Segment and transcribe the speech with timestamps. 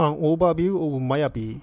[0.00, 1.60] An overview of Mayavi.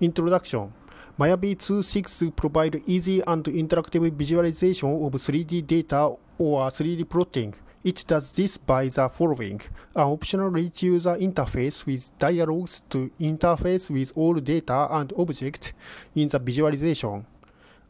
[0.00, 0.72] Introduction.
[1.16, 7.54] Mayavi 2.6 provide easy and interactive visualization of 3D data or 3D plotting.
[7.84, 9.60] It does this by the following.
[9.94, 15.72] An optional rich user interface with dialogues to interface with all data and objects
[16.16, 17.24] in the visualization.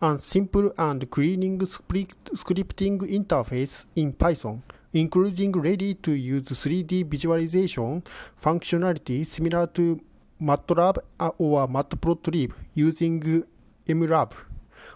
[0.02, 4.62] A simple and cleaning scripting interface in Python,
[4.92, 8.02] including ready-to-use 3D visualization
[8.42, 10.00] functionality similar to
[10.40, 10.98] MATLAB
[11.38, 13.44] or Matplotlib using
[13.86, 14.32] MLab,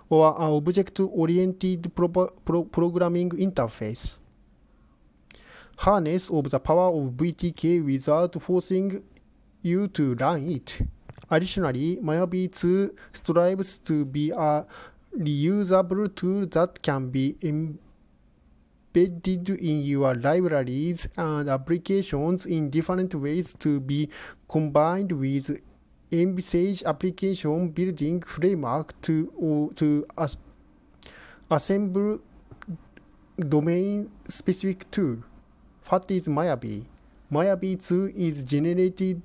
[0.09, 4.17] or an object-oriented pro pro programming interface.
[5.77, 9.03] Harness of the power of VTK without forcing
[9.63, 10.81] you to run it.
[11.31, 14.65] Additionally, Mayavi 2 strives to be a
[15.19, 17.37] reusable tool that can be
[18.95, 24.09] embedded in your libraries and applications in different ways to be
[24.49, 25.61] combined with
[26.13, 30.37] Envisage application building framework to, to as,
[31.51, 32.21] assemble
[33.37, 35.19] domain specific tool.
[35.89, 36.85] What is Mayavi?
[37.33, 39.23] Mayavi 2 is generated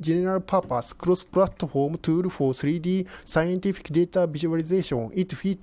[0.00, 5.10] general purpose cross platform tool for 3D scientific data visualization.
[5.14, 5.58] It fe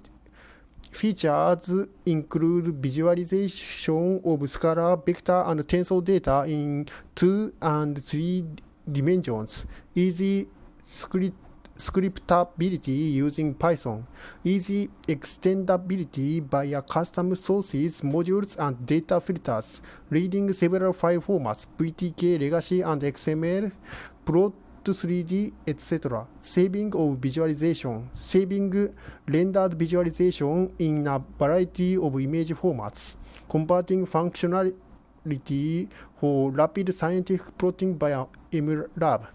[0.91, 1.73] features
[2.05, 8.45] include visualization of scalar, vector, and tensor data in 2 and 3
[8.91, 9.65] dimensions,
[9.95, 10.47] easy
[10.83, 11.35] script
[11.79, 14.05] scriptability using Python,
[14.43, 22.81] easy extendability via custom sources, modules, and data filters, reading several file formats, VTK, legacy,
[22.81, 23.71] and XML,
[24.25, 24.51] plot
[24.83, 26.27] 3D, etc.
[26.39, 28.93] Saving of visualization, saving
[29.27, 33.15] rendered visualization in a variety of image formats,
[33.49, 35.87] converting functionality
[36.19, 39.27] for rapid scientific plotting via MLab.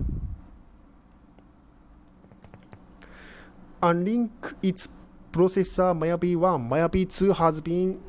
[3.82, 4.88] Unlink its
[5.30, 8.00] processor Mayavi 1, Mayavi 2 has been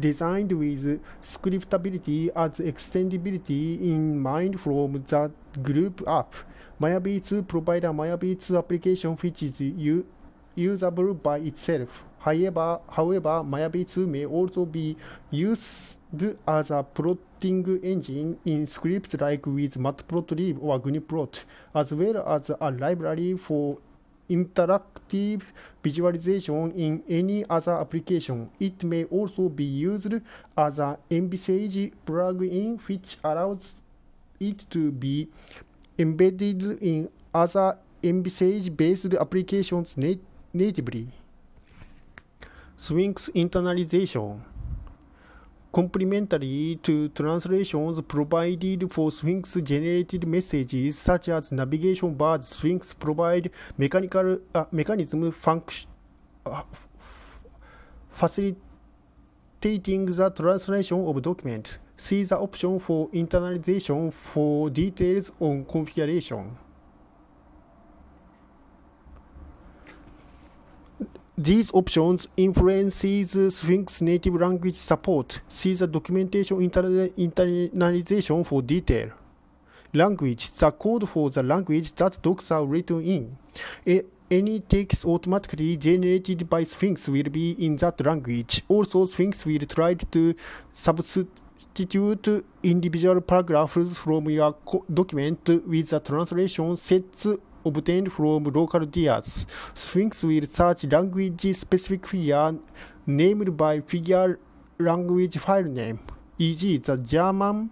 [0.00, 5.30] designed with scriptability as extendability in mind from the
[5.62, 6.34] group up.
[6.80, 9.60] Mayavi 2 provides a Mayavi 2 application which is
[10.56, 12.02] usable by itself.
[12.18, 14.96] However, however, Mayavi 2 may also be
[15.30, 15.96] used
[16.46, 22.70] as a plotting engine in scripts like with Matplotlib or Gunplot, as well as a
[22.70, 23.78] library for
[24.30, 25.42] interactive
[25.82, 28.50] visualization in any other application.
[28.58, 30.14] It may also be used
[30.56, 33.74] as an Envisage plugin which allows
[34.40, 35.28] it to be
[35.98, 40.18] embedded in other Envisage-based applications nat
[40.52, 41.08] natively.
[42.76, 44.40] Sphinx internalization
[45.74, 54.38] complementary to translations provided for Sphinx generated messages such as navigation bars, Sphinx provide mechanical
[54.54, 55.90] uh, mechanism function
[56.46, 56.62] uh,
[58.08, 61.78] facilitating the translation of documents.
[61.96, 66.56] See the option for internalization for details on configuration.
[71.36, 75.40] These options influences Sphinx native language support.
[75.48, 79.10] See the documentation inter internalization for detail.
[79.92, 83.36] Language, the code for the language that docs are written in.
[83.86, 88.62] A any text automatically generated by Sphinx will be in that language.
[88.68, 90.34] Also, Sphinx will try to
[90.72, 91.30] substitute
[92.62, 94.54] individual paragraphs from your
[94.92, 97.26] document with the translation sets
[97.64, 99.46] obtained from local DIAs.
[99.74, 102.54] Sphinx will search language-specific figure
[103.06, 104.38] named by figure
[104.78, 105.98] language file name,
[106.38, 106.78] e.g.
[106.78, 107.70] the German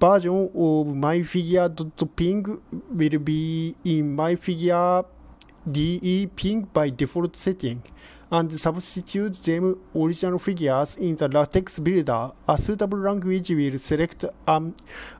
[0.00, 2.60] version of myfigure.ping
[2.90, 5.04] will be in myfigure
[5.70, 7.82] DE ping by default setting
[8.30, 12.32] and substitute them original figures in the LaTeX builder.
[12.48, 14.74] A suitable language will select um,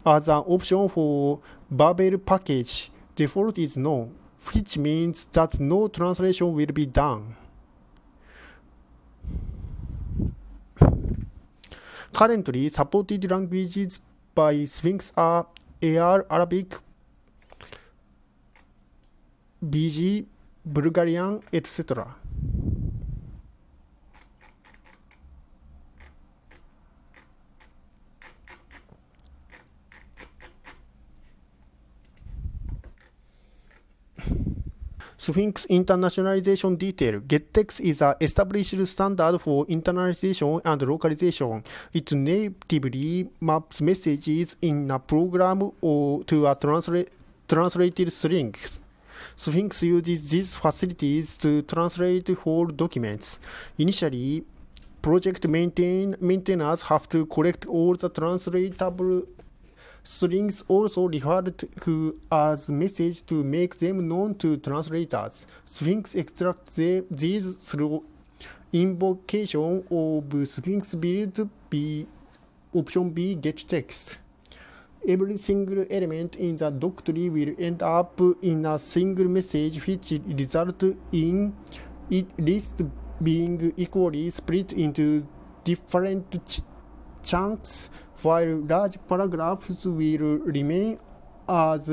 [0.04, 1.40] as an option for
[1.70, 4.10] Babel package default is no,
[4.54, 7.36] which means that no translation will be done.
[12.12, 14.00] Currently, supported languages
[14.34, 15.46] by Sphinx are
[15.82, 16.74] AR, Arabic,
[19.64, 20.26] BG,
[20.64, 22.16] Bulgarian, etc.
[35.16, 41.62] Sphinx internationalization Detail GetTex is an established standard for internationalization and localization.
[41.92, 47.06] It natively maps messages in a program or to a transla-
[47.46, 48.52] translated string.
[49.36, 53.40] Sphinx uses these facilities to translate whole documents.
[53.78, 54.44] Initially,
[55.00, 59.22] project maintain, maintainers have to collect all the translatable
[60.04, 65.46] strings also referred to as message to make them known to translators.
[65.64, 68.04] Sphinx extracts the, these through
[68.72, 72.06] invocation of Sphinx build B
[72.74, 74.18] option B get text.
[75.06, 80.84] Every single element in the doctrine will end up in a single message which result
[81.10, 81.54] in
[82.08, 82.82] it list
[83.20, 85.26] being equally split into
[85.64, 86.60] different ch-
[87.24, 87.90] chunks
[88.22, 90.98] while large paragraphs will remain
[91.48, 91.90] as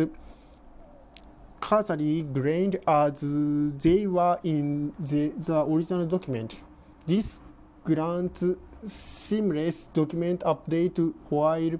[1.59, 6.63] causally grained as they were in the, the original document.
[7.07, 7.39] This
[7.83, 8.43] grants
[8.85, 11.79] seamless document update while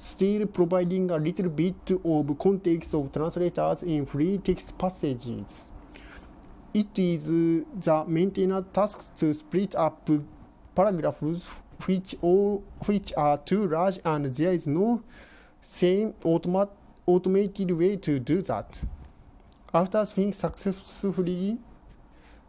[0.00, 5.66] still providing a little bit of context of translators in free text passages.
[6.72, 10.08] It is the maintainer task to split up
[10.74, 11.50] paragraphs
[11.86, 15.02] which all which are too large and there is no
[15.60, 16.70] same automat,
[17.06, 18.82] automated way to do that.
[19.74, 21.58] After Sphinx successfully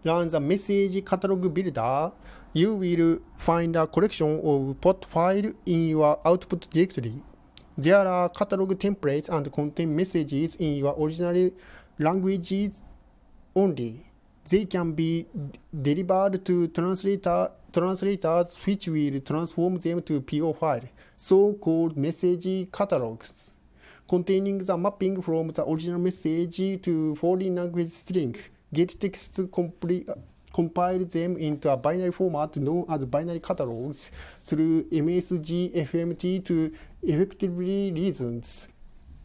[0.06, 2.13] runs a message catalog builder,
[2.54, 7.21] you will find a collection of pot file in your output directory.
[7.77, 11.51] There are catalog templates and contain messages in your original
[11.97, 12.81] languages
[13.56, 14.06] only.
[14.50, 15.27] They can be
[15.81, 23.53] delivered to translator, translators which will transform them to PO file, so-called message catalogs,
[24.07, 28.35] containing the mapping from the original message to foreign language string.
[28.73, 30.09] GetText complete,
[30.53, 34.12] compile them into a binary format known as binary catalogs
[34.42, 36.71] through MSG FMT to
[37.03, 38.68] effectively reasons.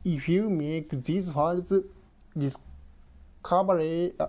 [0.05, 1.73] If you make these files
[2.37, 4.29] discoverable, uh,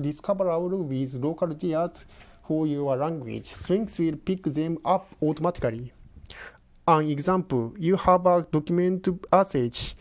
[0.00, 2.04] discoverable with local dirt
[2.46, 5.92] for your language, Sphinx will pick them up automatically.
[6.86, 9.94] An example, you have a document asset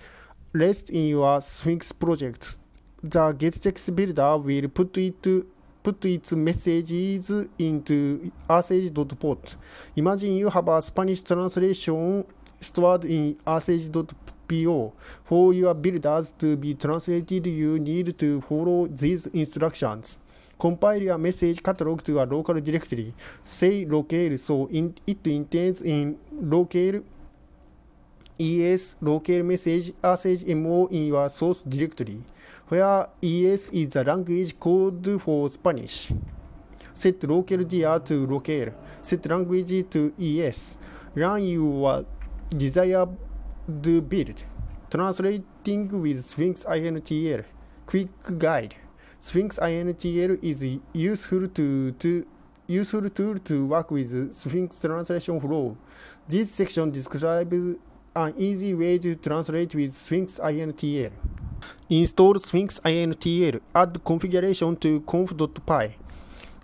[0.54, 2.60] rest in your Sphinx project.
[3.02, 5.26] The GetText builder will put it
[5.84, 9.56] put its messages into asage.pot.
[9.96, 12.26] Imagine you have a Spanish translation
[12.60, 14.94] stored in asage.po.
[15.24, 20.20] For your builders to be translated, you need to follow these instructions.
[20.60, 23.14] Compile your message catalog to a local directory.
[23.44, 27.02] Say locale so in, it intends in locale
[28.40, 32.24] ES locale message asage mo in your source directory
[32.70, 36.12] where ES is the language code for Spanish.
[36.94, 38.74] Set local dir to locale.
[39.02, 40.78] Set language to ES.
[41.16, 42.06] Run your
[42.50, 43.10] desired
[43.68, 44.44] build.
[44.90, 47.44] Translating with Sphinx INTL.
[47.86, 48.76] Quick guide.
[49.20, 52.26] Sphinx INTL is useful to, to
[52.68, 55.76] useful tool to work with Sphinx translation flow.
[56.28, 57.78] This section describes
[58.16, 61.12] an easy way to translate with Sphinx INTL.
[61.90, 63.60] Install Sphinx INTL.
[63.74, 65.96] Add configuration to conf.py.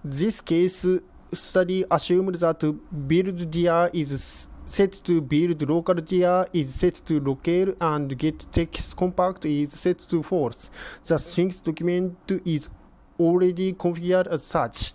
[0.03, 0.85] This case
[1.31, 2.61] study assumes that
[3.07, 8.95] build dir is set to build local dir is set to locale and get text
[8.95, 10.69] compact is set to false.
[11.05, 12.69] The Sphinx document is
[13.19, 14.93] already configured as such.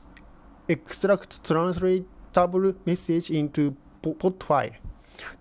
[0.69, 4.71] Extract translatable message into pot file.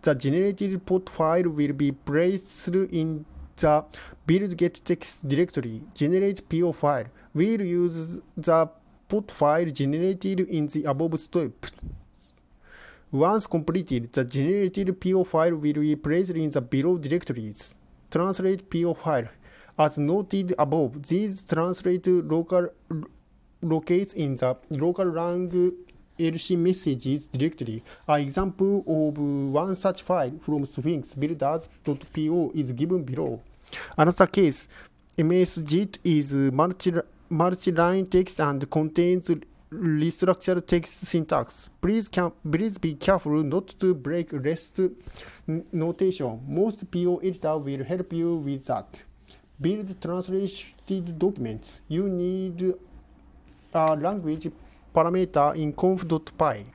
[0.01, 3.25] The generated pot file will be placed in
[3.60, 3.86] the
[4.25, 5.82] build get text directory.
[5.94, 7.06] Generate PO file.
[7.34, 8.70] We'll use the
[9.08, 11.66] pot file generated in the above step.
[13.12, 17.75] Once completed, the generated PO file will be placed in the below directories.
[18.12, 19.28] Translate PO file.
[19.78, 22.70] As noted above, these translate local
[23.62, 25.74] locates in the local language
[26.20, 27.84] LC messages directory.
[28.08, 33.42] An example of one such file from Sphinx builders.po is given below.
[33.98, 34.68] Another case,
[35.18, 36.94] MSJIT is multi,
[37.30, 39.32] multi-line text and contains
[39.72, 41.70] restructured text syntax.
[41.82, 44.82] Please, can, please be careful not to break REST
[45.72, 46.42] notation.
[46.48, 49.04] Most PO editor will help you with that.
[49.62, 51.82] Build translated documents.
[51.88, 52.74] You need
[53.74, 54.50] a language
[54.93, 56.65] parameter in conf.py.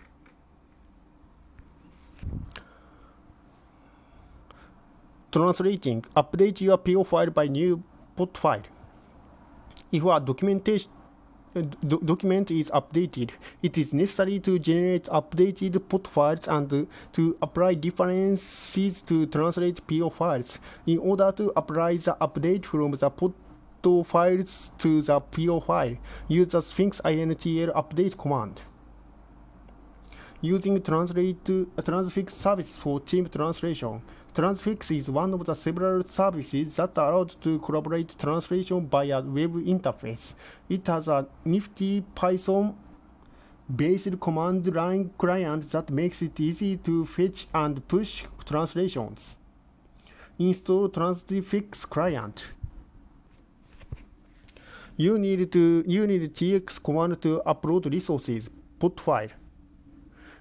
[5.33, 6.03] Translating.
[6.17, 7.83] Update your PO file by new
[8.17, 8.63] pot file.
[9.93, 10.91] if a documentation
[11.87, 13.31] do- document is updated,
[13.63, 20.11] it is necessary to generate updated POT files and to apply differences to translate PO
[20.11, 20.59] files.
[20.87, 23.33] In order to apply the update from the POT
[24.05, 25.97] files to the PO file,
[26.29, 28.61] use the Sphinx intl update command.
[30.41, 34.03] Using translate uh, Transfix service for team translation.
[34.35, 40.35] Transfix is one of the several services that allow to collaborate translation via web interface.
[40.69, 42.75] It has a nifty Python
[43.75, 49.37] based command line client that makes it easy to fetch and push translations.
[50.39, 52.53] Install Transfix client.
[54.97, 58.49] You need to you need TX command to upload resources,
[58.79, 59.29] POT file.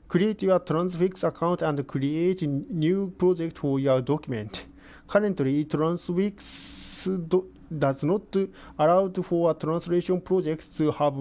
[0.08, 4.66] Create your Transfix account and create new project for your document.
[5.08, 8.36] Currently, Transfix do, does not
[8.78, 11.16] allow for a translation project to have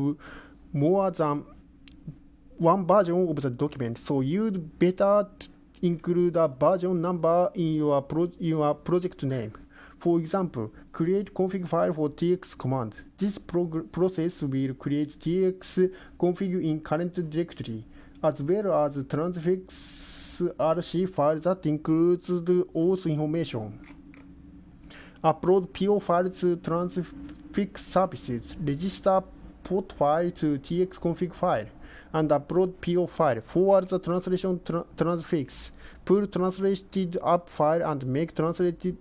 [0.74, 1.44] more than
[2.58, 5.26] one version of the document, so you'd better
[5.80, 9.52] include a version number in your, pro, your project name.
[10.02, 12.96] For example, create config file for tx command.
[13.16, 17.84] This process will create tx config in current directory
[18.20, 23.78] as well as transfix RC file that includes the auth information.
[25.22, 29.22] Upload PO file to transfix services, register
[29.62, 31.68] POT file to tx config file,
[32.12, 33.40] and upload PO file.
[33.40, 35.70] Forward the translation tra transfix.
[36.04, 38.96] Pull translated up file and make translated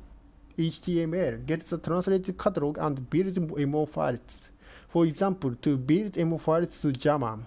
[0.61, 1.45] HTML.
[1.45, 3.37] Get the translated catalog and build
[3.67, 4.49] MO files.
[4.89, 7.45] For example, to build MO files to German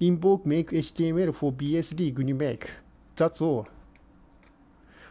[0.00, 2.68] invoke make HTML for BSD GNUMake.
[3.16, 3.66] That's all.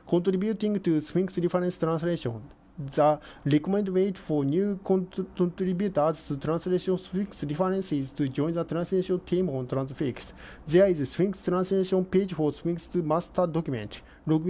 [0.07, 2.41] Contributing to Sphinx reference translation.
[2.79, 9.19] The recommended way for new contributors to translation Sphinx reference is to join the translation
[9.21, 10.31] team on Transfix.
[10.67, 14.01] There is a Sphinx translation page for Sphinx master document.
[14.27, 14.45] Login